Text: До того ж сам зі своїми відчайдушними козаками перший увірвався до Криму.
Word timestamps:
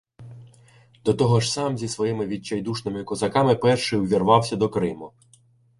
До 1.05 1.13
того 1.13 1.39
ж 1.39 1.51
сам 1.51 1.77
зі 1.77 1.87
своїми 1.87 2.25
відчайдушними 2.27 3.03
козаками 3.03 3.55
перший 3.55 3.99
увірвався 3.99 4.55
до 4.55 4.69
Криму. 4.69 5.11